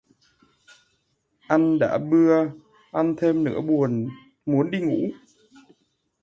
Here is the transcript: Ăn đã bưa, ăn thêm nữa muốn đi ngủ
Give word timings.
Ăn 1.47 1.79
đã 1.79 1.97
bưa, 1.97 2.51
ăn 2.91 3.15
thêm 3.17 3.43
nữa 3.43 3.61
muốn 4.45 4.71
đi 4.71 4.79
ngủ 4.81 5.11